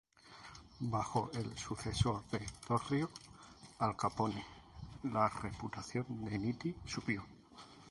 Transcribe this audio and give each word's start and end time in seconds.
Bajo 0.89 1.29
el 1.35 1.55
sucesor 1.59 2.25
de 2.31 2.39
Torrio, 2.67 3.07
Al 3.77 3.95
Capone, 3.95 4.43
la 5.03 5.29
reputación 5.29 6.07
de 6.25 6.39
Nitti 6.39 6.75
subió. 6.87 7.23